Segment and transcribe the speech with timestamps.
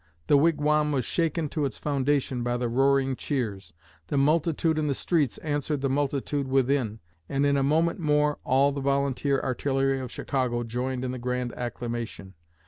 [0.25, 3.71] The Wigwam was shaken to its foundation by the roaring cheers.
[4.07, 8.71] The multitude in the streets answered the multitude within, and in a moment more all
[8.71, 12.33] the volunteer artillery of Chicago joined in the grand acclamation.